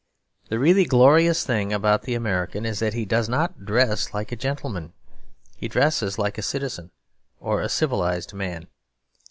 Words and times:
The 0.49 0.57
really 0.57 0.85
glorious 0.85 1.45
thing 1.45 1.71
about 1.71 2.01
the 2.01 2.15
American 2.15 2.65
is 2.65 2.79
that 2.79 2.95
he 2.95 3.05
does 3.05 3.29
not 3.29 3.65
dress 3.65 4.15
like 4.15 4.31
a 4.31 4.35
gentleman; 4.35 4.93
he 5.57 5.67
dresses 5.67 6.17
like 6.17 6.39
a 6.39 6.41
citizen 6.41 6.89
or 7.39 7.61
a 7.61 7.69
civilised 7.69 8.33
man. 8.33 8.65